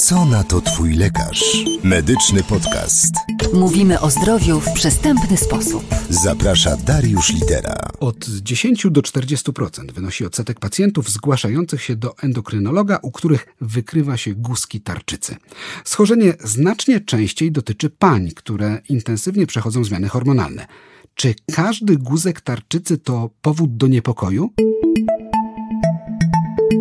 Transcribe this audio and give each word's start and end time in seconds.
Co 0.00 0.24
na 0.24 0.44
to 0.44 0.60
Twój 0.60 0.94
lekarz? 0.94 1.64
Medyczny 1.84 2.42
podcast. 2.42 3.14
Mówimy 3.54 4.00
o 4.00 4.10
zdrowiu 4.10 4.60
w 4.60 4.72
przystępny 4.72 5.36
sposób. 5.36 5.84
Zaprasza 6.10 6.76
Dariusz 6.76 7.32
Litera. 7.32 7.90
Od 8.00 8.24
10 8.28 8.86
do 8.90 9.00
40% 9.00 9.92
wynosi 9.92 10.26
odsetek 10.26 10.60
pacjentów 10.60 11.10
zgłaszających 11.10 11.82
się 11.82 11.96
do 11.96 12.18
endokrynologa, 12.18 12.98
u 13.02 13.10
których 13.10 13.46
wykrywa 13.60 14.16
się 14.16 14.34
guski 14.34 14.80
tarczycy. 14.80 15.36
Schorzenie 15.84 16.34
znacznie 16.44 17.00
częściej 17.00 17.52
dotyczy 17.52 17.90
pań, 17.90 18.30
które 18.36 18.78
intensywnie 18.88 19.46
przechodzą 19.46 19.84
zmiany 19.84 20.08
hormonalne. 20.08 20.66
Czy 21.14 21.34
każdy 21.52 21.96
guzek 21.96 22.40
tarczycy 22.40 22.98
to 22.98 23.30
powód 23.42 23.76
do 23.76 23.86
niepokoju? 23.86 24.50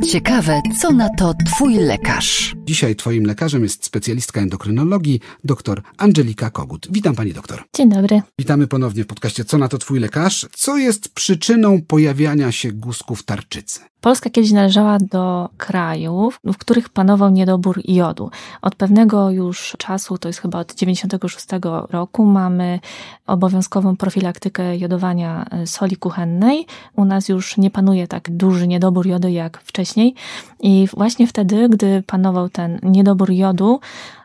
Ciekawe, 0.07 0.61
co 0.81 0.93
na 0.93 1.09
to 1.09 1.33
Twój 1.45 1.75
lekarz? 1.75 2.58
Dzisiaj 2.69 2.95
Twoim 2.95 3.23
lekarzem 3.23 3.63
jest 3.63 3.85
specjalistka 3.85 4.41
endokrynologii, 4.41 5.19
dr 5.43 5.81
Angelika 5.97 6.49
Kogut. 6.49 6.87
Witam 6.91 7.15
Pani 7.15 7.33
doktor. 7.33 7.63
Dzień 7.75 7.89
dobry. 7.89 8.21
Witamy 8.39 8.67
ponownie 8.67 9.03
w 9.03 9.07
podcaście 9.07 9.45
Co 9.45 9.57
na 9.57 9.67
to 9.67 9.77
Twój 9.77 9.99
lekarz? 9.99 10.47
Co 10.51 10.77
jest 10.77 11.13
przyczyną 11.13 11.81
pojawiania 11.81 12.51
się 12.51 12.71
guzków 12.71 13.23
tarczycy? 13.23 13.79
Polska 14.01 14.29
kiedyś 14.29 14.51
należała 14.51 14.97
do 14.99 15.49
krajów, 15.57 16.39
w 16.43 16.57
których 16.57 16.89
panował 16.89 17.29
niedobór 17.29 17.81
jodu. 17.85 18.29
Od 18.61 18.75
pewnego 18.75 19.31
już 19.31 19.75
czasu, 19.77 20.17
to 20.17 20.29
jest 20.29 20.39
chyba 20.39 20.59
od 20.59 20.75
96 20.75 21.45
roku, 21.89 22.25
mamy 22.25 22.79
obowiązkową 23.27 23.97
profilaktykę 23.97 24.77
jodowania 24.77 25.45
e, 25.51 25.67
soli 25.67 25.95
kuchennej. 25.95 26.65
U 26.95 27.05
nas 27.05 27.29
już 27.29 27.57
nie 27.57 27.71
panuje 27.71 28.07
tak 28.07 28.29
duży 28.31 28.67
niedobór 28.67 29.07
jodu 29.07 29.27
jak 29.27 29.61
wcześniej. 29.61 30.15
I 30.59 30.87
właśnie 30.93 31.27
wtedy, 31.27 31.69
gdy 31.69 32.03
panował 32.07 32.49
ten 32.49 32.58
niedobór 32.67 33.31
jodu, 33.31 33.79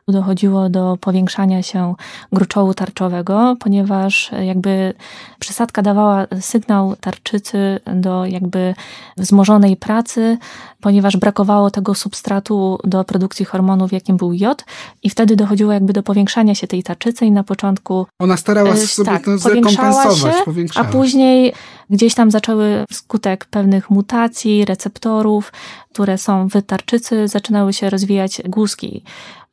dochodziło 0.09 0.69
do 0.69 0.99
powiększania 1.01 1.63
się 1.63 1.95
gruczołu 2.33 2.75
tarczowego, 2.75 3.57
ponieważ 3.61 4.31
jakby 4.43 4.95
przysadka 5.39 5.83
dawała 5.83 6.27
sygnał 6.41 6.97
tarczycy 6.97 7.81
do 7.95 8.27
jakby 8.27 8.75
wzmożonej 9.17 9.77
pracy, 9.77 10.39
ponieważ 10.81 11.17
brakowało 11.17 11.71
tego 11.71 11.95
substratu 11.95 12.79
do 12.85 13.05
produkcji 13.05 13.45
hormonów, 13.45 13.93
jakim 13.93 14.17
był 14.17 14.33
jod 14.33 14.65
i 15.03 15.11
wtedy 15.11 15.37
dochodziło 15.37 15.73
jakby 15.73 15.93
do 15.93 16.03
powiększania 16.03 16.55
się 16.55 16.67
tej 16.67 16.83
tarczycy 16.83 17.27
i 17.27 17.31
na 17.31 17.45
początku... 17.45 18.07
Ona 18.19 18.37
starała 18.37 18.77
się 18.77 18.87
sobie 18.87 19.11
tak, 19.11 19.25
to 19.25 19.39
zrekompensować, 19.39 20.19
się, 20.19 20.45
powiększała. 20.45 20.87
A 20.87 20.91
później 20.91 21.53
gdzieś 21.91 22.15
tam 22.15 22.31
zaczęły 22.31 22.85
wskutek 22.91 23.45
pewnych 23.45 23.91
mutacji, 23.91 24.65
receptorów, 24.65 25.53
które 25.93 26.19
są 26.19 26.49
w 26.49 26.63
tarczycy, 26.63 27.29
zaczynały 27.29 27.73
się 27.73 27.91
rozwijać 27.91 28.43
guzki. 28.45 29.03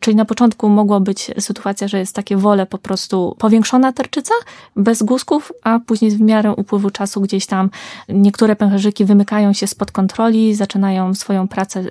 Czyli 0.01 0.15
na 0.15 0.25
początku 0.25 0.69
mogła 0.69 0.99
być 0.99 1.31
sytuacja, 1.39 1.87
że 1.87 1.99
jest 1.99 2.15
takie 2.15 2.37
wole 2.37 2.65
po 2.65 2.77
prostu 2.77 3.35
powiększona 3.39 3.93
tarczyca, 3.93 4.33
bez 4.75 5.03
guzków, 5.03 5.51
a 5.63 5.79
później 5.79 6.11
w 6.11 6.21
miarę 6.21 6.53
upływu 6.55 6.89
czasu 6.89 7.21
gdzieś 7.21 7.45
tam 7.45 7.69
niektóre 8.09 8.55
pęcherzyki 8.55 9.05
wymykają 9.05 9.53
się 9.53 9.67
spod 9.67 9.91
kontroli, 9.91 10.55
zaczynają 10.55 11.13
swoją 11.13 11.47
pracę 11.47 11.83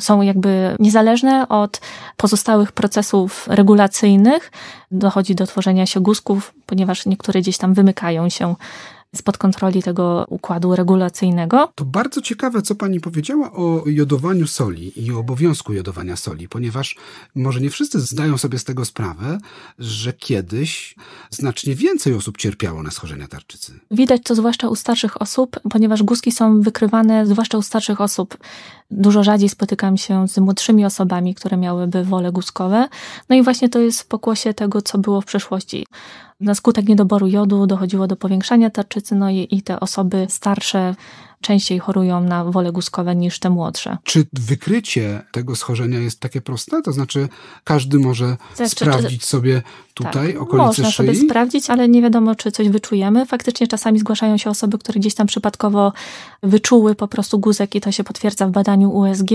są 0.00 0.22
jakby 0.22 0.76
niezależne 0.78 1.48
od 1.48 1.80
pozostałych 2.16 2.72
procesów 2.72 3.48
regulacyjnych. 3.48 4.52
Dochodzi 4.90 5.34
do 5.34 5.46
tworzenia 5.46 5.86
się 5.86 6.00
guzków, 6.00 6.54
ponieważ 6.66 7.06
niektóre 7.06 7.40
gdzieś 7.40 7.58
tam 7.58 7.74
wymykają 7.74 8.28
się 8.28 8.54
spod 9.16 9.38
kontroli 9.38 9.82
tego 9.82 10.26
układu 10.28 10.76
regulacyjnego. 10.76 11.72
To 11.74 11.84
bardzo 11.84 12.20
ciekawe, 12.20 12.62
co 12.62 12.74
pani 12.74 13.00
powiedziała 13.00 13.52
o 13.52 13.82
jodowaniu 13.86 14.46
soli 14.46 15.06
i 15.06 15.12
obowiązku 15.12 15.72
jodowania 15.72 16.16
soli, 16.16 16.48
ponieważ 16.48 16.96
może 17.34 17.60
nie 17.60 17.70
wszyscy 17.70 18.00
zdają 18.00 18.38
sobie 18.38 18.58
z 18.58 18.64
tego 18.64 18.84
sprawę, 18.84 19.38
że 19.78 20.12
kiedyś 20.12 20.94
znacznie 21.30 21.74
więcej 21.74 22.14
osób 22.14 22.36
cierpiało 22.36 22.82
na 22.82 22.90
schorzenia 22.90 23.28
tarczycy. 23.28 23.80
Widać 23.90 24.22
to 24.22 24.34
zwłaszcza 24.34 24.68
u 24.68 24.76
starszych 24.76 25.22
osób, 25.22 25.60
ponieważ 25.70 26.02
guzki 26.02 26.32
są 26.32 26.60
wykrywane 26.60 27.26
zwłaszcza 27.26 27.58
u 27.58 27.62
starszych 27.62 28.00
osób. 28.00 28.36
Dużo 28.90 29.24
rzadziej 29.24 29.48
spotykam 29.48 29.96
się 29.96 30.28
z 30.28 30.38
młodszymi 30.38 30.84
osobami, 30.84 31.34
które 31.34 31.56
miałyby 31.56 32.04
wole 32.04 32.32
guzkowe. 32.32 32.88
No 33.28 33.36
i 33.36 33.42
właśnie 33.42 33.68
to 33.68 33.78
jest 33.78 34.00
w 34.00 34.06
pokłosie 34.06 34.54
tego, 34.54 34.82
co 34.82 34.98
było 34.98 35.20
w 35.20 35.24
przeszłości 35.24 35.86
na 36.40 36.54
skutek 36.54 36.88
niedoboru 36.88 37.26
jodu 37.28 37.66
dochodziło 37.66 38.06
do 38.06 38.16
powiększania 38.16 38.70
tarczycy, 38.70 39.14
no 39.14 39.30
i, 39.30 39.46
i 39.50 39.62
te 39.62 39.80
osoby 39.80 40.26
starsze 40.28 40.94
częściej 41.42 41.78
chorują 41.78 42.20
na 42.20 42.44
wole 42.44 42.72
guzkowe 42.72 43.16
niż 43.16 43.38
te 43.38 43.50
młodsze. 43.50 43.96
Czy 44.04 44.26
wykrycie 44.32 45.22
tego 45.32 45.56
schorzenia 45.56 45.98
jest 45.98 46.20
takie 46.20 46.40
proste? 46.40 46.82
To 46.82 46.92
znaczy 46.92 47.28
każdy 47.64 47.98
może 47.98 48.36
znaczy, 48.54 48.70
sprawdzić 48.70 49.24
sobie 49.24 49.62
tutaj 49.94 50.32
tak, 50.32 50.42
okolice 50.42 50.66
Można 50.66 50.84
szyi? 50.84 50.94
sobie 50.94 51.14
sprawdzić, 51.14 51.70
ale 51.70 51.88
nie 51.88 52.02
wiadomo, 52.02 52.34
czy 52.34 52.52
coś 52.52 52.68
wyczujemy. 52.68 53.26
Faktycznie 53.26 53.66
czasami 53.66 53.98
zgłaszają 53.98 54.36
się 54.36 54.50
osoby, 54.50 54.78
które 54.78 55.00
gdzieś 55.00 55.14
tam 55.14 55.26
przypadkowo 55.26 55.92
wyczuły 56.42 56.94
po 56.94 57.08
prostu 57.08 57.38
guzek 57.38 57.74
i 57.74 57.80
to 57.80 57.92
się 57.92 58.04
potwierdza 58.04 58.46
w 58.46 58.50
badaniu 58.50 58.90
USG. 58.90 59.30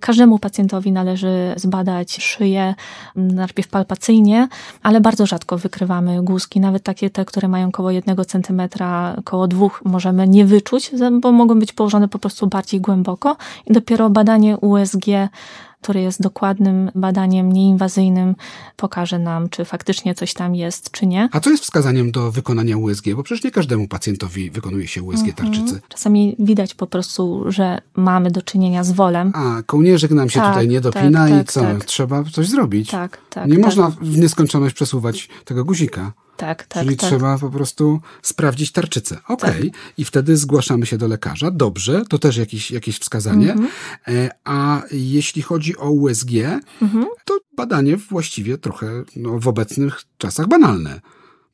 Każdemu 0.00 0.38
pacjentowi 0.38 0.92
należy 0.92 1.54
zbadać 1.56 2.12
szyję 2.12 2.74
najpierw 3.16 3.68
palpacyjnie, 3.68 4.48
ale 4.82 5.00
bardzo 5.00 5.26
rzadko 5.26 5.58
wykrywamy 5.58 6.22
guzki, 6.22 6.60
nawet 6.60 6.82
takie 6.82 7.10
te, 7.10 7.24
które 7.24 7.48
mają 7.48 7.68
około 7.68 7.90
jednego 7.90 8.24
centymetra, 8.24 9.14
około 9.18 9.48
dwóch 9.48 9.82
możemy 9.84 10.28
nie 10.28 10.44
wyczuć, 10.44 10.90
bo 11.26 11.32
mogą 11.32 11.58
być 11.58 11.72
położone 11.72 12.08
po 12.08 12.18
prostu 12.18 12.46
bardziej 12.46 12.80
głęboko 12.80 13.36
i 13.66 13.72
dopiero 13.72 14.10
badanie 14.10 14.56
USG 14.56 15.06
który 15.86 16.00
jest 16.00 16.22
dokładnym 16.22 16.90
badaniem 16.94 17.52
nieinwazyjnym, 17.52 18.34
pokaże 18.76 19.18
nam, 19.18 19.48
czy 19.48 19.64
faktycznie 19.64 20.14
coś 20.14 20.34
tam 20.34 20.54
jest, 20.54 20.90
czy 20.90 21.06
nie. 21.06 21.28
A 21.32 21.40
co 21.40 21.50
jest 21.50 21.62
wskazaniem 21.62 22.10
do 22.10 22.32
wykonania 22.32 22.76
USG? 22.76 23.04
Bo 23.16 23.22
przecież 23.22 23.44
nie 23.44 23.50
każdemu 23.50 23.88
pacjentowi 23.88 24.50
wykonuje 24.50 24.88
się 24.88 25.02
USG 25.02 25.28
mhm. 25.28 25.34
tarczycy. 25.34 25.80
Czasami 25.88 26.36
widać 26.38 26.74
po 26.74 26.86
prostu, 26.86 27.44
że 27.48 27.78
mamy 27.96 28.30
do 28.30 28.42
czynienia 28.42 28.84
z 28.84 28.92
wolem. 28.92 29.32
A, 29.34 29.62
kołnierzyk 29.62 30.10
nam 30.10 30.30
się 30.30 30.40
tak, 30.40 30.48
tutaj 30.48 30.68
nie 30.68 30.80
dopina 30.80 31.18
tak, 31.18 31.30
i 31.30 31.32
tak, 31.32 31.52
co? 31.52 31.60
Tak. 31.60 31.84
Trzeba 31.84 32.24
coś 32.24 32.48
zrobić. 32.48 32.90
Tak, 32.90 33.18
tak. 33.30 33.48
Nie 33.48 33.56
tak. 33.56 33.64
można 33.64 33.90
w 33.90 34.18
nieskończoność 34.18 34.74
przesuwać 34.74 35.28
tego 35.44 35.64
guzika. 35.64 36.12
Tak, 36.36 36.66
tak. 36.66 36.84
Czyli 36.84 36.96
tak. 36.96 37.08
trzeba 37.10 37.38
po 37.38 37.50
prostu 37.50 38.00
sprawdzić 38.22 38.72
tarczycę. 38.72 39.18
Okej. 39.28 39.50
Okay. 39.50 39.70
Tak. 39.70 39.80
I 39.98 40.04
wtedy 40.04 40.36
zgłaszamy 40.36 40.86
się 40.86 40.98
do 40.98 41.08
lekarza. 41.08 41.50
Dobrze, 41.50 42.02
to 42.08 42.18
też 42.18 42.36
jakieś, 42.36 42.70
jakieś 42.70 42.98
wskazanie. 42.98 43.52
Mm 43.52 43.68
-hmm. 44.06 44.28
A 44.44 44.82
jeśli 44.90 45.42
chodzi 45.42 45.76
o 45.76 45.90
USG, 45.90 46.30
-hmm. 46.30 47.04
to 47.24 47.38
badanie 47.56 47.96
właściwie 47.96 48.58
trochę 48.58 48.86
no, 49.16 49.38
w 49.38 49.48
obecnych 49.48 50.00
czasach 50.18 50.48
banalne. 50.48 51.00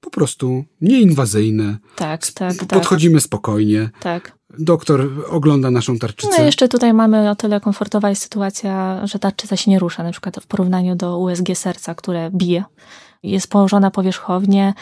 Po 0.00 0.10
prostu 0.10 0.64
nieinwazyjne. 0.80 1.78
Tak, 1.96 2.26
tak. 2.26 2.54
Podchodzimy 2.68 3.14
tak. 3.14 3.22
spokojnie. 3.22 3.90
Tak. 4.00 4.32
Doktor 4.58 5.08
ogląda 5.30 5.70
naszą 5.70 5.98
tarczycę. 5.98 6.36
No 6.38 6.44
jeszcze 6.44 6.68
tutaj 6.68 6.92
mamy 6.92 7.30
o 7.30 7.36
tyle 7.36 7.60
komfortowa 7.60 8.10
jest 8.10 8.22
sytuacja, 8.22 9.06
że 9.06 9.18
tarczyca 9.18 9.56
się 9.56 9.70
nie 9.70 9.78
rusza, 9.78 10.02
na 10.02 10.12
przykład 10.12 10.36
w 10.40 10.46
porównaniu 10.46 10.96
do 10.96 11.18
USG 11.18 11.48
serca, 11.54 11.94
które 11.94 12.30
bije 12.30 12.64
jest 13.22 13.46
położona 13.46 13.90
powierzchownie, 13.90 14.74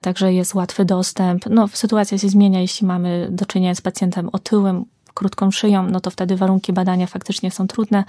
także 0.00 0.32
jest 0.32 0.54
łatwy 0.54 0.84
dostęp. 0.84 1.46
No, 1.50 1.68
sytuacja 1.68 2.18
się 2.18 2.28
zmienia, 2.28 2.60
jeśli 2.60 2.86
mamy 2.86 3.28
do 3.30 3.46
czynienia 3.46 3.74
z 3.74 3.80
pacjentem 3.80 4.28
otyłym, 4.32 4.84
krótką 5.14 5.50
szyją, 5.50 5.90
no 5.90 6.00
to 6.00 6.10
wtedy 6.10 6.36
warunki 6.36 6.72
badania 6.72 7.06
faktycznie 7.06 7.50
są 7.50 7.66
trudne. 7.66 8.04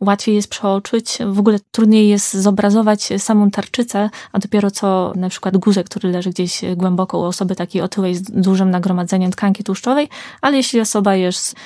Łatwiej 0.00 0.34
jest 0.34 0.48
przeoczyć, 0.48 1.18
w 1.26 1.38
ogóle 1.38 1.58
trudniej 1.70 2.08
jest 2.08 2.34
zobrazować 2.34 3.08
samą 3.18 3.50
tarczycę, 3.50 4.10
a 4.32 4.38
dopiero 4.38 4.70
co 4.70 5.12
na 5.16 5.28
przykład 5.28 5.56
guzek, 5.56 5.86
który 5.86 6.10
leży 6.10 6.30
gdzieś 6.30 6.60
głęboko 6.76 7.18
u 7.18 7.22
osoby 7.22 7.56
takiej 7.56 7.82
otyłej 7.82 8.14
z 8.14 8.22
dużym 8.22 8.70
nagromadzeniem 8.70 9.30
tkanki 9.30 9.64
tłuszczowej, 9.64 10.08
ale 10.40 10.56
jeśli 10.56 10.80
osoba 10.80 11.14
jest 11.16 11.56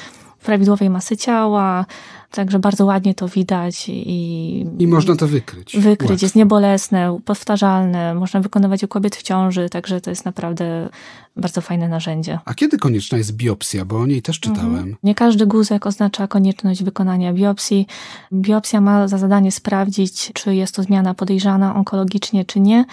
prawidłowej 0.44 0.90
masy 0.90 1.16
ciała, 1.16 1.86
Także 2.34 2.58
bardzo 2.58 2.84
ładnie 2.84 3.14
to 3.14 3.28
widać 3.28 3.88
i. 3.88 4.66
I 4.78 4.86
można 4.86 5.16
to 5.16 5.26
wykryć. 5.26 5.76
Wykryć. 5.76 6.10
Łatwo. 6.10 6.24
Jest 6.24 6.36
niebolesne, 6.36 7.18
powtarzalne, 7.24 8.14
można 8.14 8.40
wykonywać 8.40 8.84
u 8.84 8.88
kobiet 8.88 9.16
w 9.16 9.22
ciąży, 9.22 9.68
także 9.70 10.00
to 10.00 10.10
jest 10.10 10.24
naprawdę 10.24 10.88
bardzo 11.36 11.60
fajne 11.60 11.88
narzędzie. 11.88 12.38
A 12.44 12.54
kiedy 12.54 12.78
konieczna 12.78 13.18
jest 13.18 13.36
biopsja? 13.36 13.84
Bo 13.84 14.00
o 14.00 14.06
niej 14.06 14.22
też 14.22 14.40
czytałem. 14.40 14.74
Mhm. 14.74 14.96
Nie 15.02 15.14
każdy 15.14 15.46
guzek 15.46 15.86
oznacza 15.86 16.28
konieczność 16.28 16.82
wykonania 16.82 17.32
biopsji. 17.32 17.86
Biopsja 18.32 18.80
ma 18.80 19.08
za 19.08 19.18
zadanie 19.18 19.52
sprawdzić, 19.52 20.30
czy 20.34 20.54
jest 20.54 20.74
to 20.74 20.82
zmiana 20.82 21.14
podejrzana 21.14 21.74
onkologicznie, 21.74 22.44
czy 22.44 22.60
nie. 22.60 22.84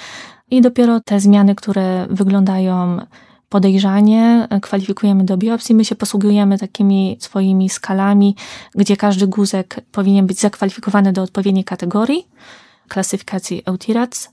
I 0.51 0.61
dopiero 0.61 0.99
te 0.99 1.19
zmiany, 1.19 1.55
które 1.55 2.07
wyglądają 2.09 2.99
podejrzanie, 3.51 4.47
kwalifikujemy 4.61 5.23
do 5.23 5.37
biopsji. 5.37 5.75
My 5.75 5.85
się 5.85 5.95
posługujemy 5.95 6.57
takimi 6.57 7.17
swoimi 7.19 7.69
skalami, 7.69 8.35
gdzie 8.75 8.97
każdy 8.97 9.27
guzek 9.27 9.81
powinien 9.91 10.27
być 10.27 10.39
zakwalifikowany 10.39 11.13
do 11.13 11.21
odpowiedniej 11.21 11.63
kategorii, 11.63 12.27
klasyfikacji 12.87 13.63
Eutirac. 13.65 14.29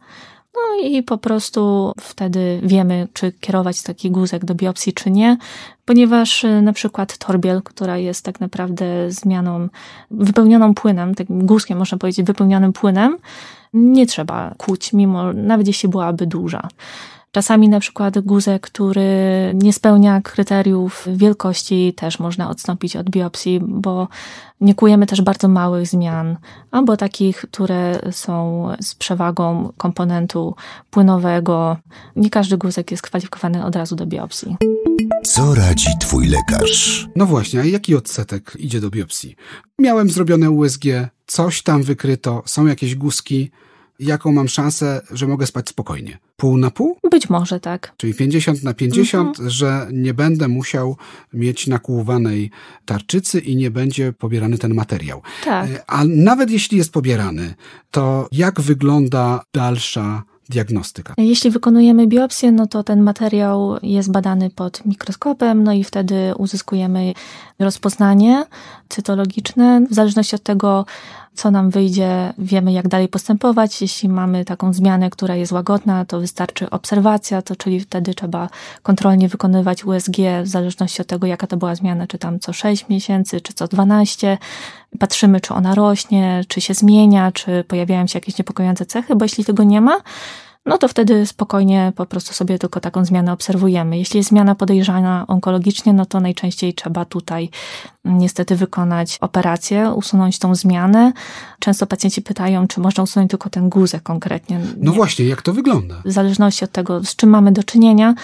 No 0.55 0.88
i 0.88 1.03
po 1.03 1.19
prostu 1.19 1.93
wtedy 2.00 2.61
wiemy, 2.62 3.09
czy 3.12 3.32
kierować 3.32 3.82
taki 3.82 4.11
guzek 4.11 4.44
do 4.44 4.55
biopsji, 4.55 4.93
czy 4.93 5.11
nie, 5.11 5.37
ponieważ 5.85 6.44
y, 6.44 6.62
na 6.62 6.73
przykład 6.73 7.19
torbiel, 7.19 7.62
która 7.62 7.97
jest 7.97 8.25
tak 8.25 8.41
naprawdę 8.41 9.11
zmianą, 9.11 9.69
wypełnioną 10.11 10.75
płynem, 10.75 11.15
takim 11.15 11.47
guzkiem 11.47 11.79
można 11.79 11.99
powiedzieć, 11.99 12.26
wypełnionym 12.26 12.73
płynem, 12.73 13.17
nie 13.75 14.06
trzeba 14.06 14.55
kuć, 14.59 14.93
mimo, 14.93 15.32
nawet 15.32 15.67
jeśli 15.67 15.88
byłaby 15.88 16.26
duża. 16.26 16.69
Czasami 17.33 17.69
na 17.69 17.81
przykład 17.81 18.19
guzek, 18.19 18.63
który 18.63 19.11
nie 19.55 19.73
spełnia 19.73 20.21
kryteriów 20.21 21.07
wielkości, 21.13 21.95
też 21.97 22.19
można 22.19 22.51
odstąpić 22.51 22.97
od 22.97 23.11
biopsji, 23.11 23.61
bo 23.63 24.09
nie 24.61 24.75
kujemy 24.75 25.07
też 25.07 25.23
bardzo 25.23 25.49
małych 25.49 25.87
zmian, 25.87 26.37
albo 26.71 26.97
takich, 26.97 27.37
które 27.37 28.01
są 28.11 28.69
z 28.81 28.95
przewagą 28.95 29.73
komponentu 29.77 30.55
płynowego. 30.91 31.77
Nie 32.17 32.31
każdy 32.31 32.57
guzek 32.57 32.91
jest 32.91 33.03
kwalifikowany 33.03 33.65
od 33.65 33.77
razu 33.77 33.97
do 33.97 34.07
biopsji. 34.07 34.57
Co 35.25 35.55
radzi 35.55 35.89
twój 36.01 36.29
lekarz? 36.29 37.09
No 37.17 37.27
właśnie, 37.27 37.61
a 37.61 37.65
jaki 37.65 37.97
odsetek 37.97 38.53
idzie 38.59 38.81
do 38.81 38.91
biopsji? 38.91 39.37
Miałem 39.79 40.11
zrobione 40.11 40.51
USG, 40.51 40.85
coś 41.27 41.63
tam 41.63 41.83
wykryto, 41.83 42.43
są 42.47 42.67
jakieś 42.67 42.95
guzki. 42.95 43.51
Jaką 43.99 44.33
mam 44.33 44.49
szansę, 44.49 45.00
że 45.11 45.27
mogę 45.27 45.47
spać 45.47 45.69
spokojnie? 45.69 46.19
Pół 46.37 46.59
na 46.59 46.71
pół? 46.71 46.97
Być 47.11 47.31
może 47.31 47.61
tak. 47.61 47.93
Czyli 47.97 48.15
50 48.15 48.62
na 48.62 48.75
50, 48.75 49.39
że 49.47 49.87
nie 49.93 50.15
będę 50.15 50.49
musiał 50.49 50.97
mieć 51.33 51.67
nakłuwanej 51.67 52.50
tarczycy 52.85 53.41
i 53.41 53.56
nie 53.56 53.71
będzie 53.71 54.12
pobierany 54.12 54.59
ten 54.59 54.75
materiał. 54.75 55.23
Tak. 55.45 55.71
E, 55.71 55.91
A 55.91 56.05
nawet 56.05 56.50
jeśli 56.50 56.79
jest 56.79 56.93
pobierany, 56.93 57.55
to 57.91 58.29
jak 58.33 58.61
wygląda 58.61 59.43
dalsza 59.55 60.23
diagnostyka? 60.49 61.15
Jeśli 61.19 61.51
wykonujemy 61.51 62.06
biopsję, 62.06 62.53
no 62.53 62.67
to 62.67 62.85
ten 62.85 63.03
materiał 63.03 63.77
jest 63.83 64.11
badany 64.12 64.51
pod 64.51 64.87
mikroskopem, 64.87 65.65
no 65.65 65.73
i 65.73 65.85
wtedy 65.85 66.33
uzyskujemy 66.39 67.12
rozpoznanie 67.59 68.44
cytologiczne. 68.89 69.87
W 69.91 69.94
zależności 69.94 70.37
od 70.37 70.43
tego, 70.43 70.87
co 71.38 71.50
nam 71.50 71.70
wyjdzie, 71.70 72.32
wiemy 72.38 72.73
jak 72.73 72.88
dalej 72.88 73.08
postępować. 73.08 73.82
Jeśli 73.82 74.08
mamy 74.08 74.44
taką 74.44 74.73
zmianę, 74.73 75.11
która 75.11 75.35
jest 75.35 75.52
łagodna, 75.52 76.05
to 76.05 76.20
wystarczy 76.20 76.70
obserwacja, 76.70 77.43
to 77.43 77.56
czyli 77.56 77.81
wtedy 77.81 78.14
trzeba 78.14 78.49
kontrolnie 78.82 79.29
wykonywać 79.29 79.85
USG 79.85 80.17
w 80.43 80.49
zależności 80.49 81.02
od 81.02 81.08
tego, 81.08 81.26
jaka 81.26 81.46
to 81.46 81.56
była 81.56 81.75
zmiana, 81.75 82.06
czy 82.06 82.19
tam 82.19 82.40
co 82.40 82.52
6 82.52 82.88
miesięcy, 82.88 83.40
czy 83.40 83.52
co 83.52 83.69
12. 83.69 84.38
Patrzymy, 84.99 85.40
czy 85.40 85.55
ona 85.55 85.75
rośnie, 85.75 86.44
czy 86.49 86.61
się 86.61 86.75
zmienia, 86.75 87.32
czy 87.32 87.64
pojawiają 87.69 88.06
się 88.06 88.17
jakieś 88.17 88.38
niepokojące 88.38 88.87
cechy, 88.87 89.17
bo 89.17 89.25
jeśli 89.25 89.44
tego 89.44 89.64
nie 89.64 89.81
ma, 89.81 89.96
no 90.66 90.78
to 90.78 90.88
wtedy 90.88 91.26
spokojnie 91.26 91.93
po 91.96 92.06
prostu 92.06 92.34
sobie 92.34 92.58
tylko 92.58 92.81
taką 92.81 93.05
zmianę 93.05 93.32
obserwujemy. 93.32 93.99
Jeśli 93.99 94.19
jest 94.19 94.28
zmiana 94.28 94.55
podejrzana 94.55 95.25
onkologicznie, 95.28 95.93
no 95.93 96.06
to 96.06 96.20
najczęściej 96.20 96.75
trzeba 96.75 97.05
tutaj 97.05 97.50
niestety 98.05 98.56
wykonać 98.56 99.19
operację, 99.20 99.90
usunąć 99.90 100.38
tą 100.38 100.55
zmianę. 100.55 101.12
Często 101.58 101.87
pacjenci 101.87 102.22
pytają, 102.22 102.66
czy 102.69 102.81
można 102.81 103.02
usunąć 103.02 103.31
tylko 103.31 103.50
ten 103.50 103.69
guzek 103.69 104.02
konkretnie. 104.02 104.60
No 104.76 104.90
Nie. 104.90 104.96
właśnie, 104.96 105.25
jak 105.25 105.43
to 105.43 105.52
wygląda? 105.52 106.02
W 106.05 106.12
zależności 106.12 106.64
od 106.64 106.72
tego, 106.72 107.05
z 107.05 107.16
czym 107.16 107.31
mamy 107.31 107.52
do 107.52 107.62
czynienia, 107.64 108.14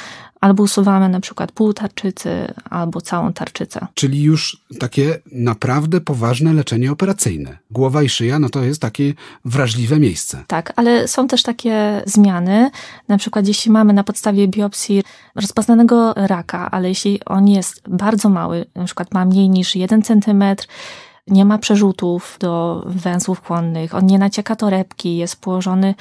albo 0.45 0.63
usuwamy 0.63 1.09
na 1.09 1.21
przykład 1.21 1.53
pół 1.53 1.73
tarczycy, 1.73 2.55
albo 2.71 3.01
całą 3.01 3.33
tarczycę. 3.33 3.87
Czyli 3.95 4.23
już 4.23 4.57
takie 4.81 5.19
naprawdę 5.33 6.01
poważne 6.01 6.53
leczenie 6.53 6.93
operacyjne. 6.93 7.59
Głowa 7.71 8.03
i 8.03 8.09
szyja, 8.09 8.39
no 8.39 8.49
to 8.49 8.65
jest 8.65 8.81
takie 8.81 9.15
wrażliwe 9.45 10.01
miejsce. 10.01 10.45
Tak, 10.47 10.73
ale 10.77 11.09
są 11.09 11.29
też 11.29 11.43
takie 11.43 12.03
zmiany, 12.07 12.71
na 13.09 13.19
przykład 13.19 13.49
jeśli 13.49 13.71
mamy 13.71 13.93
na 13.93 14.05
podstawie 14.05 14.49
biopsji 14.49 15.03
rozpoznanego 15.35 16.15
raka, 16.17 16.71
ale 16.71 16.89
jeśli 16.89 17.25
on 17.25 17.49
jest 17.49 17.83
bardzo 17.89 18.29
mały, 18.29 18.65
na 18.75 18.85
przykład 18.85 19.15
ma 19.15 19.25
mniej 19.25 19.51
niż 19.51 19.77
1 19.77 20.03
centymetr, 20.03 20.67
nie 21.27 21.45
ma 21.45 21.59
przerzutów 21.59 22.37
do 22.41 22.83
węzłów 22.87 23.47
chłonnych, 23.47 23.95
on 23.95 24.07
nie 24.07 24.19
nacieka 24.19 24.57
torebki, 24.57 25.17
jest 25.17 25.41
położony 25.41 25.95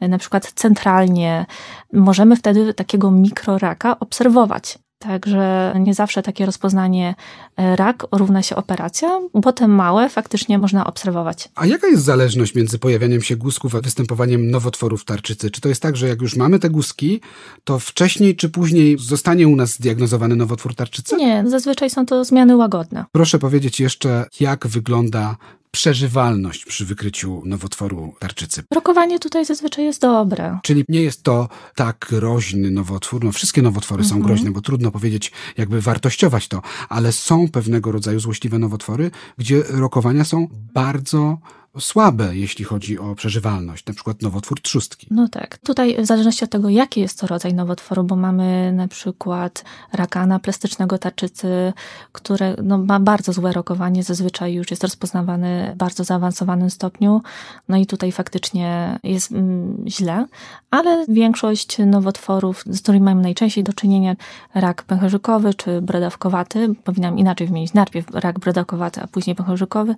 e, 0.00 0.08
na 0.08 0.18
przykład 0.18 0.52
centralnie, 0.52 1.46
możemy 1.92 2.36
wtedy 2.36 2.74
takiego 2.74 3.10
mikroraka 3.10 3.98
obserwować. 4.00 4.78
Także 4.98 5.74
nie 5.80 5.94
zawsze 5.94 6.22
takie 6.22 6.46
rozpoznanie 6.46 7.14
e, 7.56 7.76
rak 7.76 8.06
równa 8.12 8.42
się 8.42 8.56
operacja, 8.56 9.20
bo 9.34 9.52
te 9.52 9.68
małe 9.68 10.08
faktycznie 10.08 10.58
można 10.58 10.86
obserwować. 10.86 11.48
A 11.54 11.66
jaka 11.66 11.86
jest 11.86 12.04
zależność 12.04 12.54
między 12.54 12.78
pojawianiem 12.78 13.22
się 13.22 13.36
guzków 13.36 13.74
a 13.74 13.80
występowaniem 13.80 14.50
nowotworów 14.50 15.04
tarczycy? 15.04 15.50
Czy 15.50 15.60
to 15.60 15.68
jest 15.68 15.82
tak, 15.82 15.96
że 15.96 16.08
jak 16.08 16.22
już 16.22 16.36
mamy 16.36 16.58
te 16.58 16.70
guzki, 16.70 17.20
to 17.64 17.78
wcześniej 17.78 18.36
czy 18.36 18.48
później 18.48 18.98
zostanie 18.98 19.48
u 19.48 19.56
nas 19.56 19.70
zdiagnozowany 19.70 20.36
nowotwór 20.36 20.74
tarczycy? 20.74 21.16
Nie, 21.16 21.44
zazwyczaj 21.46 21.90
są 21.90 22.06
to 22.06 22.24
zmiany 22.24 22.56
łagodne. 22.56 23.04
Proszę 23.12 23.38
powiedzieć 23.38 23.80
jeszcze, 23.80 24.26
jak 24.40 24.66
wygląda 24.66 25.36
przeżywalność 25.70 26.64
przy 26.64 26.84
wykryciu 26.84 27.42
nowotworu 27.44 28.14
tarczycy. 28.18 28.62
Rokowanie 28.74 29.18
tutaj 29.18 29.44
zazwyczaj 29.44 29.84
jest 29.84 30.00
dobre. 30.00 30.58
Czyli 30.62 30.84
nie 30.88 31.02
jest 31.02 31.22
to 31.22 31.48
tak 31.74 32.06
groźny 32.10 32.70
nowotwór. 32.70 33.24
No 33.24 33.32
wszystkie 33.32 33.62
nowotwory 33.62 34.04
są 34.04 34.20
groźne, 34.20 34.50
bo 34.50 34.60
trudno 34.60 34.90
powiedzieć, 34.90 35.32
jakby 35.56 35.80
wartościować 35.80 36.48
to, 36.48 36.62
ale 36.88 37.12
są 37.12 37.48
pewnego 37.48 37.92
rodzaju 37.92 38.20
złośliwe 38.20 38.58
nowotwory, 38.58 39.10
gdzie 39.38 39.62
rokowania 39.68 40.24
są 40.24 40.48
bardzo 40.74 41.38
słabe, 41.78 42.36
jeśli 42.36 42.64
chodzi 42.64 42.98
o 42.98 43.14
przeżywalność, 43.14 43.86
na 43.86 43.94
przykład 43.94 44.22
nowotwór 44.22 44.60
trzustki. 44.60 45.06
No 45.10 45.28
tak. 45.28 45.58
Tutaj 45.58 46.02
w 46.02 46.06
zależności 46.06 46.44
od 46.44 46.50
tego, 46.50 46.68
jaki 46.68 47.00
jest 47.00 47.20
to 47.20 47.26
rodzaj 47.26 47.54
nowotworu, 47.54 48.04
bo 48.04 48.16
mamy 48.16 48.72
na 48.72 48.88
przykład 48.88 49.64
rakana 49.92 50.38
plastycznego 50.38 50.98
tarczycy, 50.98 51.72
które 52.12 52.56
no, 52.62 52.78
ma 52.78 53.00
bardzo 53.00 53.32
złe 53.32 53.52
rokowanie, 53.52 54.02
zazwyczaj 54.02 54.54
już 54.54 54.70
jest 54.70 54.82
rozpoznawany 54.82 55.72
w 55.74 55.76
bardzo 55.76 56.04
zaawansowanym 56.04 56.70
stopniu. 56.70 57.22
No 57.68 57.76
i 57.76 57.86
tutaj 57.86 58.12
faktycznie 58.12 58.98
jest 59.02 59.32
mm, 59.32 59.84
źle, 59.86 60.26
ale 60.70 61.04
większość 61.08 61.78
nowotworów, 61.78 62.64
z 62.66 62.82
którymi 62.82 63.04
mamy 63.04 63.22
najczęściej 63.22 63.64
do 63.64 63.72
czynienia, 63.72 64.16
rak 64.54 64.82
pęcherzykowy 64.82 65.54
czy 65.54 65.82
brodawkowaty, 65.82 66.74
powinnam 66.84 67.18
inaczej 67.18 67.46
wymienić, 67.46 67.74
najpierw 67.74 68.06
rak 68.14 68.38
brodawkowaty, 68.38 69.00
a 69.02 69.06
później 69.06 69.36
pęcherzykowy, 69.36 69.94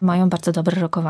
mają 0.00 0.28
bardzo 0.28 0.52
dobre 0.52 0.80
rokowanie. 0.80 1.07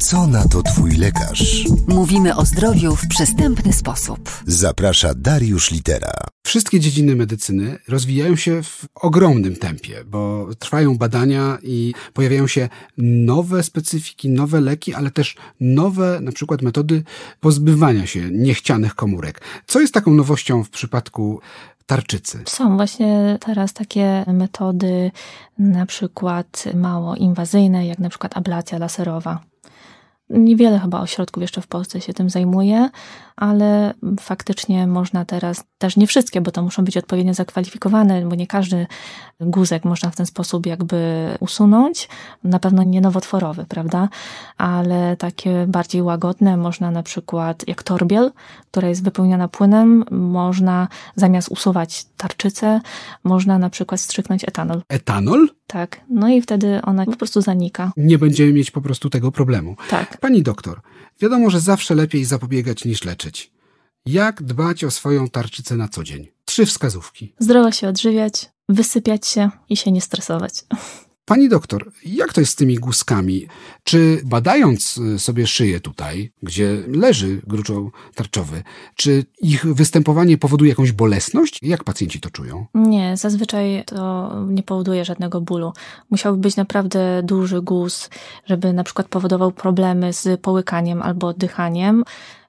Co 0.00 0.26
na 0.26 0.48
to 0.48 0.62
twój 0.62 0.96
lekarz? 0.96 1.64
Mówimy 1.88 2.36
o 2.36 2.44
zdrowiu 2.44 2.96
w 2.96 3.08
przystępny 3.08 3.72
sposób. 3.72 4.30
Zaprasza 4.46 5.14
Dariusz 5.14 5.70
Litera. 5.70 6.12
Wszystkie 6.46 6.80
dziedziny 6.80 7.16
medycyny 7.16 7.78
rozwijają 7.88 8.36
się 8.36 8.62
w 8.62 8.86
ogromnym 8.94 9.56
tempie, 9.56 10.04
bo 10.04 10.48
trwają 10.58 10.98
badania 10.98 11.58
i 11.62 11.94
pojawiają 12.12 12.46
się 12.46 12.68
nowe 12.98 13.62
specyfiki, 13.62 14.28
nowe 14.28 14.60
leki, 14.60 14.94
ale 14.94 15.10
też 15.10 15.36
nowe 15.60 16.20
na 16.20 16.32
przykład 16.32 16.62
metody 16.62 17.02
pozbywania 17.40 18.06
się 18.06 18.30
niechcianych 18.30 18.94
komórek. 18.94 19.40
Co 19.66 19.80
jest 19.80 19.94
taką 19.94 20.14
nowością 20.14 20.64
w 20.64 20.70
przypadku 20.70 21.40
tarczycy? 21.86 22.42
Są 22.46 22.76
właśnie 22.76 23.38
teraz 23.40 23.72
takie 23.72 24.24
metody, 24.26 25.10
na 25.58 25.86
przykład 25.86 26.64
mało 26.74 27.16
inwazyjne, 27.16 27.86
jak 27.86 27.98
na 27.98 28.08
przykład 28.08 28.36
ablacja 28.36 28.78
laserowa. 28.78 29.40
Niewiele 30.30 30.78
chyba 30.78 31.00
ośrodków 31.00 31.40
jeszcze 31.40 31.60
w 31.60 31.66
Polsce 31.66 32.00
się 32.00 32.14
tym 32.14 32.30
zajmuje, 32.30 32.90
ale 33.36 33.94
faktycznie 34.20 34.86
można 34.86 35.24
teraz, 35.24 35.64
też 35.78 35.96
nie 35.96 36.06
wszystkie, 36.06 36.40
bo 36.40 36.50
to 36.50 36.62
muszą 36.62 36.84
być 36.84 36.96
odpowiednio 36.96 37.34
zakwalifikowane, 37.34 38.26
bo 38.26 38.34
nie 38.34 38.46
każdy 38.46 38.86
guzek 39.40 39.84
można 39.84 40.10
w 40.10 40.16
ten 40.16 40.26
sposób 40.26 40.66
jakby 40.66 41.28
usunąć. 41.40 42.08
Na 42.44 42.58
pewno 42.58 42.82
nie 42.82 43.00
nowotworowy, 43.00 43.64
prawda? 43.68 44.08
Ale 44.58 45.16
takie 45.16 45.66
bardziej 45.68 46.02
łagodne 46.02 46.56
można 46.56 46.90
na 46.90 47.02
przykład, 47.02 47.68
jak 47.68 47.82
torbiel, 47.82 48.32
która 48.70 48.88
jest 48.88 49.04
wypełniona 49.04 49.48
płynem, 49.48 50.04
można 50.10 50.88
zamiast 51.16 51.48
usuwać 51.48 52.04
tarczycę, 52.16 52.80
można 53.24 53.58
na 53.58 53.70
przykład 53.70 54.00
strzyknąć 54.00 54.44
etanol. 54.44 54.82
Etanol? 54.88 55.48
Tak. 55.66 56.00
No 56.08 56.28
i 56.28 56.42
wtedy 56.42 56.80
ona 56.82 57.04
po 57.04 57.16
prostu 57.16 57.40
zanika. 57.40 57.92
Nie 57.96 58.18
będziemy 58.18 58.52
mieć 58.52 58.70
po 58.70 58.80
prostu 58.80 59.10
tego 59.10 59.32
problemu. 59.32 59.76
Tak. 59.90 60.18
Pani 60.20 60.42
doktor, 60.42 60.80
wiadomo, 61.20 61.50
że 61.50 61.60
zawsze 61.60 61.94
lepiej 61.94 62.24
zapobiegać 62.24 62.84
niż 62.84 63.04
leczyć. 63.04 63.52
Jak 64.06 64.42
dbać 64.42 64.84
o 64.84 64.90
swoją 64.90 65.28
tarczycę 65.28 65.76
na 65.76 65.88
co 65.88 66.04
dzień? 66.04 66.28
Trzy 66.44 66.66
wskazówki. 66.66 67.34
Zdrowo 67.38 67.72
się 67.72 67.88
odżywiać, 67.88 68.50
wysypiać 68.68 69.26
się 69.26 69.50
i 69.68 69.76
się 69.76 69.92
nie 69.92 70.00
stresować. 70.00 70.52
Pani 71.26 71.48
doktor, 71.48 71.92
jak 72.04 72.32
to 72.32 72.40
jest 72.40 72.52
z 72.52 72.56
tymi 72.56 72.74
guzkami? 72.74 73.46
Czy 73.84 74.20
badając 74.24 74.98
y, 74.98 75.18
sobie 75.18 75.46
szyję 75.46 75.80
tutaj, 75.80 76.32
gdzie 76.42 76.82
leży 76.88 77.40
gruczoł 77.46 77.90
tarczowy, 78.14 78.62
czy 78.96 79.24
ich 79.42 79.74
występowanie 79.74 80.38
powoduje 80.38 80.68
jakąś 80.68 80.92
bolesność? 80.92 81.58
Jak 81.62 81.84
pacjenci 81.84 82.20
to 82.20 82.30
czują? 82.30 82.66
Nie, 82.74 83.16
zazwyczaj 83.16 83.84
to 83.86 84.32
nie 84.48 84.62
powoduje 84.62 85.04
żadnego 85.04 85.40
bólu. 85.40 85.72
Musiałby 86.10 86.38
być 86.38 86.56
naprawdę 86.56 87.22
duży 87.22 87.62
guz, 87.62 88.10
żeby 88.44 88.72
na 88.72 88.84
przykład 88.84 89.08
powodował 89.08 89.52
problemy 89.52 90.12
z 90.12 90.40
połykaniem 90.40 91.02
albo 91.02 91.26
oddychaniem. 91.26 92.04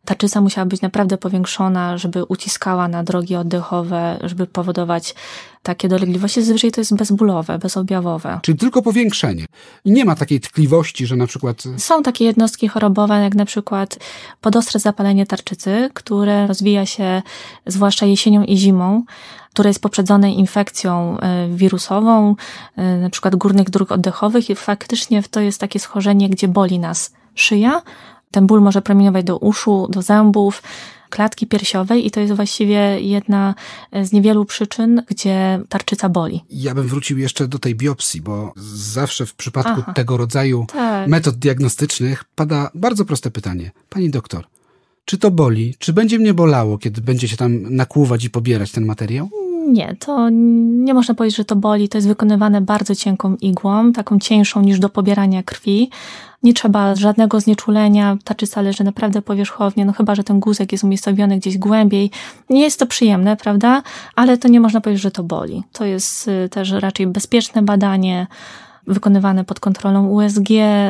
Tarczyca 0.08 0.42
musiała 0.42 0.66
być 0.66 0.82
naprawdę 0.82 1.18
powiększona, 1.18 1.98
żeby 1.98 2.26
uciskała 2.26 2.88
na 2.88 3.04
drogi 3.04 3.36
oddechowe, 3.36 4.20
żeby 4.24 4.48
powodować 4.48 5.16
takie 5.64 5.88
dolegliwości. 5.90 6.42
Zazwyczaj 6.42 6.72
to 6.72 6.82
jest 6.82 6.96
bezbólowe, 6.96 7.60
bezobjawowe. 7.60 8.40
Czyli 8.42 8.58
tylko 8.58 8.82
powiększenie. 8.82 9.46
Nie 9.86 10.06
ma 10.06 10.16
takiej 10.16 10.40
tkliwości, 10.40 11.06
że 11.06 11.16
na 11.16 11.28
przykład... 11.28 11.64
Są 11.78 12.04
takie 12.04 12.26
jednostki 12.26 12.68
chorobowe, 12.68 13.22
jak 13.22 13.36
na 13.36 13.46
przykład 13.46 14.00
podostre 14.42 14.80
zapalenie 14.80 15.26
tarczycy, 15.26 15.90
które 15.94 16.48
rozwija 16.48 16.86
się 16.86 17.22
zwłaszcza 17.66 18.06
jesienią 18.06 18.44
i 18.44 18.58
zimą, 18.58 19.04
które 19.54 19.70
jest 19.70 19.82
poprzedzone 19.82 20.32
infekcją 20.32 21.20
e, 21.20 21.48
wirusową, 21.50 22.36
e, 22.76 22.98
na 22.98 23.10
przykład 23.10 23.36
górnych 23.36 23.70
dróg 23.70 23.92
oddechowych 23.92 24.50
i 24.50 24.56
faktycznie 24.56 25.24
to 25.24 25.40
jest 25.40 25.60
takie 25.60 25.80
schorzenie, 25.80 26.30
gdzie 26.30 26.48
boli 26.48 26.80
nas 26.80 27.14
szyja, 27.36 27.82
ten 28.38 28.48
ból 28.48 28.62
może 28.62 28.82
promieniować 28.82 29.25
do 29.25 29.38
uszu, 29.38 29.88
do 29.89 30.01
zębów, 30.01 30.63
klatki 31.10 31.48
piersiowej 31.48 32.08
i 32.08 32.12
to 32.12 32.20
jest 32.20 32.34
właściwie 32.34 33.01
jedna 33.01 33.56
z 34.03 34.12
niewielu 34.12 34.46
przyczyn, 34.46 35.03
gdzie 35.10 35.60
tarczyca 35.70 36.10
boli. 36.10 36.44
Ja 36.50 36.75
bym 36.75 36.88
wrócił 36.88 37.17
jeszcze 37.17 37.48
do 37.48 37.60
tej 37.60 37.75
biopsji, 37.75 38.22
bo 38.22 38.53
zawsze 38.96 39.25
w 39.25 39.36
przypadku 39.36 39.82
Aha. 39.82 39.94
tego 39.94 40.17
rodzaju 40.17 40.65
Tak. 40.74 41.08
metod 41.10 41.36
diagnostycznych 41.36 42.24
pada 42.36 42.70
bardzo 42.75 43.06
proste 43.06 43.32
pytanie. 43.32 43.72
Pani 43.89 44.10
doktor, 44.10 44.48
czy 45.06 45.17
to 45.17 45.32
boli? 45.32 45.75
Czy 45.79 45.94
będzie 45.94 46.20
mnie 46.20 46.34
bolało, 46.34 46.77
kiedy 46.77 47.01
będziecie 47.01 47.38
tam 47.38 47.75
nakłuwać 47.75 48.24
i 48.24 48.29
pobierać 48.29 48.72
ten 48.72 48.86
materiał? 48.86 49.29
Nie, 49.68 49.96
to 50.00 50.30
nie 50.30 50.94
można 50.94 51.14
powiedzieć, 51.14 51.38
że 51.38 51.46
to 51.46 51.56
boli. 51.56 51.90
To 51.90 51.98
jest 51.98 52.08
wykonywane 52.08 52.62
bardzo 52.62 52.96
cienką 52.96 53.36
igłą, 53.42 53.94
taką 53.94 54.20
cieńszą 54.20 54.62
niż 54.62 54.80
do 54.80 54.90
pobierania 54.90 55.44
krwi. 55.44 55.90
Nie 56.44 56.54
trzeba 56.54 56.96
żadnego 56.96 57.40
znieczulenia, 57.40 58.18
tarczyca 58.24 58.62
leży 58.62 58.84
naprawdę 58.84 59.22
powierzchownie, 59.22 59.86
no 59.86 59.94
chyba, 59.94 60.16
że 60.16 60.24
ten 60.24 60.40
guzek 60.40 60.72
jest 60.72 60.84
umiejscowiony 60.84 61.38
gdzieś 61.38 61.58
głębiej. 61.58 62.12
Nie 62.50 62.62
jest 62.62 62.80
to 62.80 62.86
przyjemne, 62.86 63.38
prawda? 63.38 63.84
Ale 64.16 64.38
to 64.38 64.48
nie 64.48 64.60
można 64.60 64.82
powiedzieć, 64.82 65.04
że 65.04 65.12
to 65.12 65.24
boli. 65.24 65.64
To 65.72 65.86
jest 65.86 66.28
y, 66.28 66.50
też 66.50 66.72
raczej 66.72 67.08
bezpieczne 67.08 67.62
badanie, 67.62 68.28
wykonywane 68.88 69.46
pod 69.46 69.60
kontrolą 69.60 70.08
USG. 70.08 70.50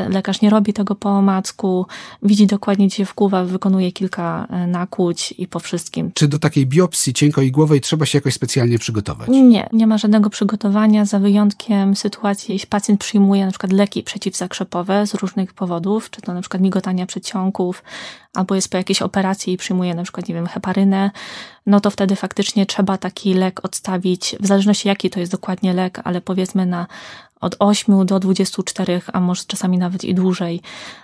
Lekarz 0.10 0.42
nie 0.42 0.50
robi 0.50 0.74
tego 0.74 0.96
po 0.96 1.10
omacku, 1.10 1.86
widzi 2.24 2.48
dokładnie, 2.48 2.88
gdzie 2.88 2.96
się 2.96 3.06
wkuwa, 3.06 3.44
wykonuje 3.44 3.92
kilka 3.92 4.48
e, 4.50 4.68
nakłuć 4.68 5.34
i 5.38 5.48
po 5.48 5.60
wszystkim 5.60 6.12
Czy 6.14 6.28
do 6.28 6.40
takiej 6.40 6.68
biopsji 6.68 7.14
cienkoigłowej 7.14 7.82
trzeba 7.82 8.06
się 8.06 8.18
jakoś 8.18 8.34
specjalnie 8.34 8.80
przygotować? 8.80 9.30
nie, 9.30 9.70
nie 9.74 9.88
ma 9.88 9.98
żadnego 9.98 10.30
przygotowania, 10.30 11.06
za 11.06 11.20
wyjątkiem 11.20 11.96
sytuacji, 11.96 12.54
jeśli 12.54 12.68
pacjent 12.68 13.00
przyjmuje 13.00 13.46
na 13.46 13.52
przykład 13.52 13.72
leki 13.72 14.04
przeciwzakrzepowe 14.04 15.08
z 15.08 15.14
różnych 15.14 15.54
powodów, 15.54 16.10
czy 16.10 16.22
to 16.22 16.34
na 16.34 16.42
przykład 16.42 16.64
migotania 16.64 17.06
przedsionków, 17.06 17.84
albo 18.34 18.56
jest 18.56 18.70
po 18.70 18.78
jakiejś 18.78 19.02
operacji 19.02 19.54
i 19.54 19.58
przyjmuje 19.58 19.96
na 19.96 20.04
przykład, 20.04 20.28
nie 20.28 20.36
wiem, 20.36 20.48
heparynę, 20.48 21.12
no 21.66 21.80
to 21.80 21.92
wtedy 21.92 22.16
faktycznie 22.16 22.66
trzeba 22.66 22.98
taki 22.98 23.34
lek 23.34 23.66
odstawić, 23.66 24.36
w 24.40 24.48
zależności 24.48 24.88
jaki 24.88 25.10
to 25.10 25.20
jest 25.20 25.32
dokładnie 25.32 25.74
lek, 25.74 26.02
ale 26.04 26.22
powiedzmy 26.22 26.66
na 26.66 26.88
od 27.42 27.56
8 27.60 28.06
do 28.06 28.20
24, 28.20 29.02
a 29.14 29.20
może 29.20 29.44
czasami 29.48 29.78
nawet 29.78 30.04
i 30.04 30.16
dłużej, 30.16 30.62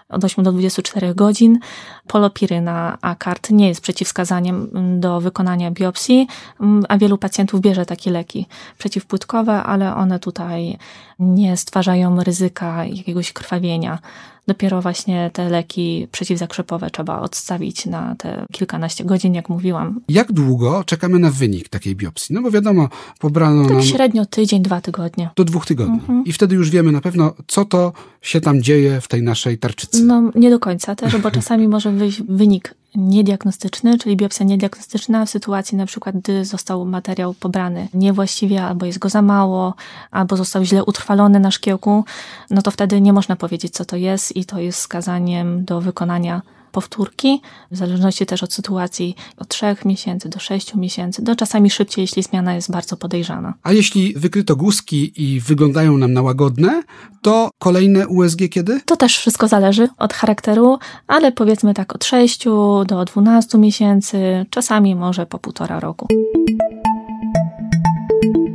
od 0.09 0.23
8 0.23 0.43
do 0.43 0.51
24 0.51 1.15
godzin. 1.15 1.59
Polopiryna 2.07 2.97
akard 3.01 3.49
nie 3.49 3.67
jest 3.67 3.81
przeciwwskazaniem 3.81 4.69
mm, 4.75 4.99
do 4.99 5.21
wykonania 5.21 5.71
biopsji, 5.71 6.27
mm, 6.61 6.85
a 6.89 6.97
wielu 6.97 7.17
pacjentów 7.17 7.61
bierze 7.61 7.85
takie 7.85 8.11
leki 8.11 8.45
przeciwpłytkowe, 8.77 9.63
ale 9.63 9.95
one 9.95 10.19
tutaj 10.19 10.77
nie 11.19 11.57
stwarzają 11.57 12.23
ryzyka 12.23 12.85
jakiegoś 12.85 13.33
krwawienia. 13.33 13.99
Dopiero 14.47 14.81
właśnie 14.81 15.29
te 15.33 15.49
leki 15.49 16.07
przeciwzakrzepowe 16.11 16.89
trzeba 16.89 17.19
odstawić 17.19 17.85
na 17.85 18.15
te 18.15 18.45
kilkanaście 18.51 19.05
godzin, 19.05 19.33
jak 19.33 19.49
mówiłam. 19.49 19.99
Jak 20.09 20.31
długo 20.31 20.83
czekamy 20.83 21.19
na 21.19 21.31
wynik 21.31 21.69
takiej 21.69 21.95
biopsji? 21.95 22.35
No 22.35 22.41
bo 22.41 22.51
wiadomo, 22.51 22.89
pobrano 23.19 23.63
Tak 23.63 23.71
nam 23.71 23.81
średnio 23.81 24.25
tydzień, 24.25 24.61
dwa 24.61 24.81
tygodnie. 24.81 25.29
do 25.35 25.43
dwóch 25.43 25.65
tygodni. 25.65 25.95
Mhm. 25.95 26.23
I 26.25 26.33
wtedy 26.33 26.55
już 26.55 26.69
wiemy 26.69 26.91
na 26.91 27.01
pewno, 27.01 27.33
co 27.47 27.65
to 27.65 27.93
się 28.21 28.41
tam 28.41 28.63
dzieje 28.63 29.01
w 29.01 29.07
tej 29.07 29.23
naszej 29.23 29.57
tarczycy. 29.57 30.02
No, 30.03 30.21
nie 30.35 30.49
do 30.49 30.59
końca 30.59 30.95
też, 30.95 31.17
bo 31.17 31.31
czasami 31.41 31.67
może 31.67 31.91
wyjść 31.91 32.21
wynik 32.21 32.75
niediagnostyczny, 32.95 33.97
czyli 33.97 34.17
biopsja 34.17 34.45
niediagnostyczna 34.45 35.25
w 35.25 35.29
sytuacji 35.29 35.77
na 35.77 35.85
przykład, 35.85 36.17
gdy 36.17 36.45
został 36.45 36.85
materiał 36.85 37.33
pobrany 37.33 37.87
niewłaściwie, 37.93 38.63
albo 38.63 38.85
jest 38.85 38.99
go 38.99 39.09
za 39.09 39.21
mało, 39.21 39.73
albo 40.11 40.37
został 40.37 40.63
źle 40.63 40.85
utrwalony 40.85 41.39
na 41.39 41.51
szkiełku, 41.51 42.05
no 42.49 42.61
to 42.61 42.71
wtedy 42.71 43.01
nie 43.01 43.13
można 43.13 43.35
powiedzieć, 43.35 43.73
co 43.73 43.85
to 43.85 43.95
jest 43.95 44.35
i 44.35 44.45
to 44.45 44.59
jest 44.59 44.79
wskazaniem 44.79 45.65
do 45.65 45.81
wykonania 45.81 46.41
powtórki, 46.73 47.41
w 47.71 47.77
zależności 47.77 48.25
też 48.25 48.43
od 48.43 48.53
sytuacji, 48.53 49.15
od 49.37 49.47
trzech 49.47 49.85
miesięcy 49.85 50.29
do 50.29 50.39
sześciu 50.39 50.79
miesięcy, 50.79 51.21
do 51.21 51.35
czasami 51.35 51.69
szybciej, 51.69 52.01
jeśli 52.01 52.23
zmiana 52.23 52.55
jest 52.55 52.71
bardzo 52.71 52.97
podejrzana. 52.97 53.53
A 53.63 53.71
jeśli 53.71 54.13
wykryto 54.13 54.55
guzki 54.55 55.11
i 55.15 55.39
wyglądają 55.39 55.97
nam 55.97 56.13
na 56.13 56.21
łagodne, 56.21 56.83
to 57.21 57.49
kolejne 57.59 58.07
USG 58.07 58.39
kiedy? 58.51 58.81
To 58.85 58.95
też 58.95 59.17
wszystko 59.17 59.47
zależy 59.47 59.87
od 59.97 60.13
charakteru, 60.13 60.77
ale 61.07 61.31
powiedzmy 61.31 61.73
tak 61.73 61.95
od 61.95 62.05
6 62.05 62.45
do 62.87 63.05
12 63.05 63.57
miesięcy, 63.57 64.45
czasami 64.49 64.95
może 64.95 65.25
po 65.25 65.39
półtora 65.39 65.79
roku. 65.79 66.07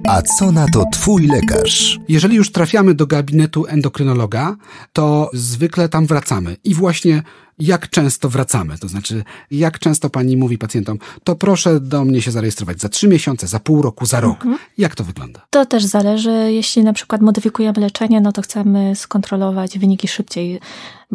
A 0.09 0.23
co 0.23 0.53
na 0.53 0.67
to 0.73 0.85
twój 0.93 1.27
lekarz? 1.27 1.99
Jeżeli 2.09 2.37
już 2.37 2.53
trafiamy 2.53 2.95
do 2.95 3.07
gabinetu 3.07 3.67
endokrynologa, 3.67 4.57
to 4.93 5.31
zwykle 5.33 5.89
tam 5.89 6.07
wracamy. 6.07 6.57
I 6.65 6.75
właśnie 6.75 7.23
jak 7.59 7.91
często 7.91 8.29
wracamy? 8.29 8.79
To 8.79 8.89
znaczy, 8.89 9.25
jak 9.51 9.79
często 9.79 10.11
pani 10.11 10.37
mówi 10.37 10.59
pacjentom, 10.59 10.99
to 11.25 11.37
proszę 11.37 11.81
do 11.81 12.05
mnie 12.05 12.23
się 12.23 12.31
zarejestrować 12.31 12.81
za 12.81 12.89
trzy 12.89 13.09
miesiące, 13.09 13.47
za 13.47 13.61
pół 13.61 13.83
roku, 13.83 14.07
za 14.07 14.21
rok. 14.21 14.45
Jak 14.79 14.95
to 14.95 15.05
wygląda? 15.05 15.41
To 15.51 15.67
też 15.67 15.85
zależy, 15.85 16.53
jeśli 16.53 16.83
na 16.83 16.93
przykład 16.93 17.21
modyfikujemy 17.21 17.81
leczenie, 17.81 18.21
no 18.21 18.33
to 18.33 18.43
chcemy 18.43 18.97
skontrolować 18.97 19.79
wyniki 19.79 20.09
szybciej, 20.09 20.61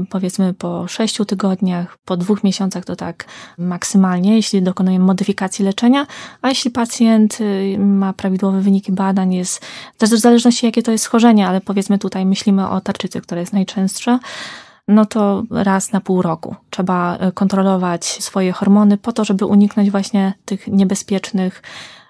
powiedzmy 0.10 0.54
po 0.54 0.88
sześciu 0.88 1.26
tygodniach, 1.26 1.98
po 2.06 2.18
dwóch 2.18 2.44
miesiącach 2.44 2.86
to 2.86 2.96
tak 2.96 3.26
maksymalnie, 3.58 4.36
jeśli 4.36 4.62
dokonujemy 4.62 5.06
modyfikacji 5.06 5.66
leczenia, 5.66 6.08
a 6.42 6.50
jeśli 6.50 6.72
pacjent 6.72 7.42
y, 7.42 7.78
ma 7.80 8.14
prawidłowe 8.14 8.62
wyniki 8.62 8.92
badań, 8.92 9.34
jest 9.34 9.62
też 9.98 10.10
w 10.10 10.18
zależności 10.18 10.66
jakie 10.66 10.84
to 10.84 10.92
jest 10.92 11.04
schorzenie, 11.04 11.48
ale 11.48 11.62
powiedzmy 11.62 12.00
tutaj 12.00 12.26
myślimy 12.26 12.70
o 12.70 12.82
tarczycy, 12.82 13.22
która 13.22 13.42
jest 13.42 13.54
najczęstsza, 13.54 14.20
no 14.88 15.06
to 15.06 15.44
raz 15.52 15.92
na 15.92 16.02
pół 16.02 16.22
roku. 16.22 16.56
Trzeba 16.70 17.18
y, 17.28 17.32
kontrolować 17.32 18.06
swoje 18.06 18.52
hormony 18.52 18.98
po 18.98 19.14
to, 19.14 19.26
żeby 19.26 19.46
uniknąć 19.46 19.92
właśnie 19.92 20.34
tych 20.46 20.68
niebezpiecznych 20.68 21.62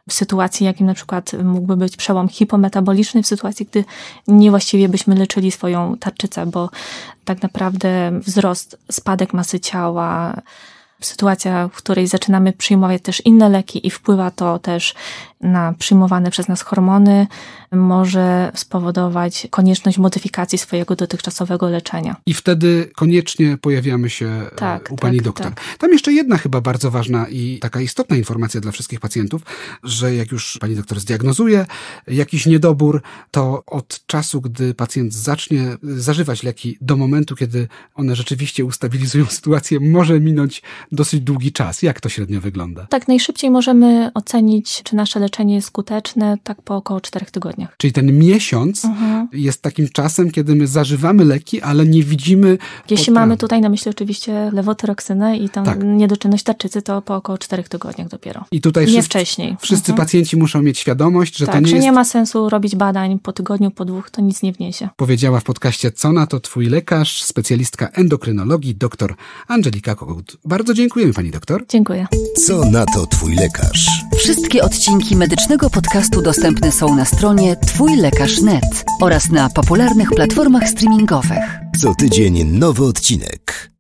sytuacji, 0.09 0.65
jakim 0.65 0.87
na 0.87 0.93
przykład 0.93 1.31
mógłby 1.43 1.77
być 1.77 1.97
przełom 1.97 2.29
hipometaboliczny, 2.29 3.23
w 3.23 3.27
sytuacji, 3.27 3.65
gdy 3.65 3.85
niewłaściwie 4.27 4.89
byśmy 4.89 5.15
leczyli 5.15 5.51
swoją 5.51 5.97
tarczycę, 5.97 6.45
bo 6.45 6.69
tak 7.25 7.41
naprawdę 7.41 8.19
wzrost, 8.19 8.77
spadek 8.91 9.33
masy 9.33 9.59
ciała, 9.59 10.41
sytuacja, 11.01 11.67
w 11.67 11.75
której 11.75 12.07
zaczynamy 12.07 12.53
przyjmować 12.53 13.01
też 13.01 13.21
inne 13.25 13.49
leki 13.49 13.87
i 13.87 13.89
wpływa 13.89 14.31
to 14.31 14.59
też 14.59 14.93
na 15.43 15.73
przyjmowane 15.79 16.31
przez 16.31 16.47
nas 16.47 16.61
hormony, 16.61 17.27
może 17.71 18.51
spowodować 18.55 19.47
konieczność 19.49 19.97
modyfikacji 19.97 20.57
swojego 20.57 20.95
dotychczasowego 20.95 21.69
leczenia. 21.69 22.15
I 22.25 22.33
wtedy 22.33 22.89
koniecznie 22.95 23.57
pojawiamy 23.57 24.09
się 24.09 24.25
e, 24.25 24.55
Tak, 24.55 24.91
u 24.91 24.95
pani 24.95 25.17
tak, 25.17 25.25
doktor. 25.25 25.45
tak. 25.53 25.77
Tam 25.77 25.91
jeszcze 25.91 26.13
jedna 26.13 26.37
chyba 26.37 26.61
bardzo 26.61 26.91
ważna 26.91 27.27
i 27.29 27.59
taka 27.61 27.81
istotna 27.81 28.15
informacja 28.15 28.61
dla 28.61 28.71
wszystkich 28.71 28.99
pacjentów, 28.99 29.41
że 29.83 30.15
jak 30.15 30.31
już 30.31 30.57
pani 30.61 30.75
doktor 30.75 30.99
zdiagnozuje 30.99 31.65
jakiś 32.07 32.45
niedobór, 32.45 33.01
to 33.31 33.63
od 33.65 34.05
czasu, 34.05 34.41
gdy 34.41 34.73
pacjent 34.73 35.13
zacznie 35.13 35.77
zażywać 35.83 36.43
leki, 36.43 36.77
do 36.81 36.97
momentu, 36.97 37.35
kiedy 37.35 37.67
one 37.95 38.15
rzeczywiście 38.15 38.65
ustabilizują 38.65 39.25
sytuację, 39.39 39.79
może 39.79 40.19
minąć 40.19 40.61
dosyć 40.91 41.21
długi 41.21 41.51
czas. 41.51 41.81
Jak 41.81 42.01
to 42.01 42.09
średnio 42.09 42.41
wygląda? 42.41 42.87
Tak 42.89 43.07
najszybciej 43.07 43.51
możemy 43.51 44.11
ocenić, 44.13 44.83
czy 44.83 44.95
nasze 44.95 45.19
leczenie 45.19 45.32
jest 45.39 45.67
skuteczne, 45.67 46.37
tak 46.43 46.61
po 46.61 46.75
około 46.75 47.01
czterech 47.01 47.31
tygodniach. 47.31 47.75
Czyli 47.77 47.93
ten 47.93 48.19
miesiąc 48.19 48.85
Mhm. 48.85 49.27
jest 49.33 49.61
takim 49.61 49.89
czasem, 49.89 50.31
kiedy 50.31 50.55
my 50.55 50.67
zażywamy 50.67 51.25
leki, 51.25 51.61
ale 51.61 51.85
nie 51.85 52.03
widzimy. 52.03 52.57
Jeśli 52.89 53.05
poprawy. 53.05 53.11
mamy 53.27 53.37
tutaj 53.37 53.61
na 53.61 53.69
myśli 53.69 53.91
oczywiście 53.91 54.49
lewotyroksynę 54.53 55.37
i 55.37 55.49
tą 55.49 55.63
Tak. 55.63 55.79
niedoczynność 55.83 56.43
tarczycy, 56.43 56.81
to 56.81 57.01
po 57.01 57.15
około 57.15 57.37
czterech 57.37 57.69
tygodniach 57.69 58.07
dopiero. 58.07 58.45
I 58.51 58.61
tutaj 58.61 58.83
Nie 58.83 58.87
wszyscy, 58.91 59.05
wcześniej. 59.09 59.57
wszyscy 59.61 59.91
Mhm. 59.91 60.05
pacjenci 60.05 60.37
muszą 60.37 60.61
mieć 60.61 60.79
świadomość, 60.79 61.37
że 61.37 61.45
tak, 61.45 61.55
to 61.55 61.61
nie 61.61 61.67
że 61.67 61.75
jest 61.75 61.85
nie 61.85 61.91
ma 61.91 62.05
sensu 62.05 62.49
robić 62.49 62.75
badań 62.75 63.19
po 63.19 63.33
tygodniu, 63.33 63.71
po 63.71 63.85
dwóch, 63.85 64.09
to 64.09 64.21
nic 64.21 64.43
nie 64.43 64.51
wniesie. 64.53 64.89
Powiedziała 64.97 65.39
w 65.39 65.43
podcaście 65.43 65.91
Co 65.91 66.11
na 66.13 66.27
to 66.27 66.39
twój 66.39 66.65
lekarz, 66.65 67.23
specjalistka 67.23 67.87
endokrynologii, 67.87 68.75
dr 68.75 69.15
Angelika 69.47 69.95
Kogut. 69.95 70.37
Bardzo 70.45 70.73
dziękujemy 70.73 71.13
pani 71.13 71.31
doktor. 71.31 71.65
Dziękuję. 71.69 72.07
Co 72.47 72.65
na 72.71 72.85
to 72.85 73.05
twój 73.07 73.35
lekarz? 73.35 73.87
Wszystkie 74.17 74.63
odcinki 74.63 75.15
medycznego 75.23 75.69
podcastu 75.69 76.21
dostępne 76.21 76.71
są 76.71 76.95
na 76.95 77.05
stronie 77.05 77.55
twójlekarz.net 77.55 78.85
oraz 79.01 79.29
na 79.29 79.49
popularnych 79.49 80.09
platformach 80.09 80.69
streamingowych. 80.69 81.59
Co 81.81 81.95
tydzień 81.95 82.43
nowy 82.43 82.85
odcinek. 82.85 83.72